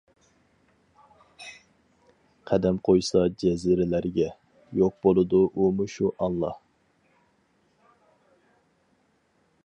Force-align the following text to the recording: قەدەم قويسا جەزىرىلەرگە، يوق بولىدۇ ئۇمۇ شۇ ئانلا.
قەدەم 2.51 2.79
قويسا 2.87 3.21
جەزىرىلەرگە، 3.43 4.29
يوق 4.79 4.97
بولىدۇ 5.05 5.41
ئۇمۇ 5.65 5.87
شۇ 5.97 6.09
ئانلا. 6.29 6.51